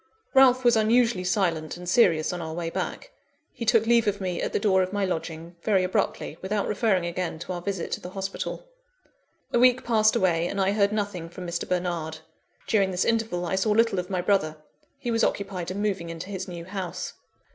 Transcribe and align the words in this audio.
Ralph 0.33 0.65
was 0.65 0.75
unusually 0.75 1.23
silent 1.23 1.77
and 1.77 1.87
serious 1.87 2.33
on 2.33 2.41
our 2.41 2.55
way 2.55 2.71
back. 2.71 3.11
He 3.53 3.65
took 3.65 3.85
leave 3.85 4.07
of 4.07 4.19
me 4.19 4.41
at 4.41 4.51
the 4.51 4.57
door 4.57 4.81
of 4.81 4.91
my 4.91 5.05
lodging, 5.05 5.57
very 5.61 5.83
abruptly; 5.83 6.39
without 6.41 6.67
referring 6.67 7.05
again 7.05 7.37
to 7.37 7.53
our 7.53 7.61
visit 7.61 7.91
to 7.91 8.01
the 8.01 8.09
hospital. 8.09 8.67
A 9.53 9.59
week 9.59 9.83
passed 9.83 10.15
away, 10.15 10.47
and 10.47 10.59
I 10.59 10.71
heard 10.71 10.91
nothing 10.91 11.29
from 11.29 11.45
Mr. 11.45 11.69
Bernard. 11.69 12.17
During 12.65 12.89
this 12.89 13.05
interval, 13.05 13.45
I 13.45 13.53
saw 13.55 13.69
little 13.69 13.99
of 13.99 14.09
my 14.09 14.21
brother; 14.21 14.57
he 14.97 15.11
was 15.11 15.23
occupied 15.23 15.69
in 15.69 15.83
moving 15.83 16.09
into 16.09 16.31
his 16.31 16.47
new 16.47 16.65
house. 16.65 17.13